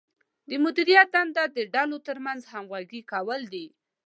[0.49, 3.65] د مدیریت دنده د ډلو ترمنځ همغږي کول دي.